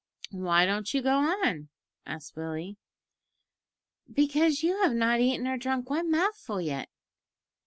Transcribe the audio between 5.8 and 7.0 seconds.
one mouthful yet."